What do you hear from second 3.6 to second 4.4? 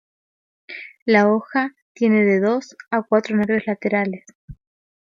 laterales.